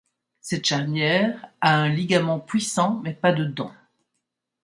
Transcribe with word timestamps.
Cette 0.39 0.65
charnière 0.65 1.47
a 1.61 1.75
un 1.79 1.87
ligament 1.89 2.39
puissant 2.39 2.99
mais 3.03 3.13
pas 3.13 3.33
de 3.33 3.43
dents. 3.45 3.75